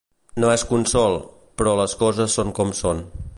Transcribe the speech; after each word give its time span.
No 0.43 0.47
és 0.53 0.63
consol, 0.69 1.17
però 1.63 1.75
les 1.81 1.95
coses 2.01 2.39
són 2.39 2.55
com 2.61 2.75
són. 2.81 3.05